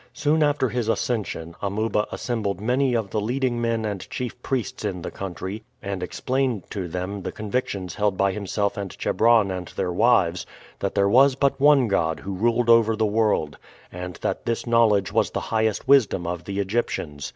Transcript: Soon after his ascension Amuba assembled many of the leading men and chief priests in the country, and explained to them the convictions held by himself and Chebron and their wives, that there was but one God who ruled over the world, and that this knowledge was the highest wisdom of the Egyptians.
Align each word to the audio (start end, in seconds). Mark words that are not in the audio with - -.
Soon 0.13 0.41
after 0.41 0.69
his 0.69 0.87
ascension 0.89 1.53
Amuba 1.61 2.07
assembled 2.11 2.59
many 2.59 2.95
of 2.95 3.11
the 3.11 3.21
leading 3.21 3.61
men 3.61 3.85
and 3.85 4.09
chief 4.09 4.41
priests 4.41 4.83
in 4.83 5.03
the 5.03 5.11
country, 5.11 5.61
and 5.79 6.01
explained 6.01 6.63
to 6.71 6.87
them 6.87 7.21
the 7.21 7.31
convictions 7.31 7.93
held 7.93 8.17
by 8.17 8.31
himself 8.31 8.77
and 8.77 8.97
Chebron 8.97 9.51
and 9.51 9.67
their 9.67 9.93
wives, 9.93 10.47
that 10.79 10.95
there 10.95 11.07
was 11.07 11.35
but 11.35 11.59
one 11.61 11.87
God 11.87 12.21
who 12.21 12.33
ruled 12.33 12.67
over 12.67 12.95
the 12.95 13.05
world, 13.05 13.59
and 13.91 14.15
that 14.23 14.47
this 14.47 14.65
knowledge 14.65 15.11
was 15.13 15.29
the 15.29 15.39
highest 15.53 15.87
wisdom 15.87 16.25
of 16.25 16.45
the 16.45 16.57
Egyptians. 16.57 17.29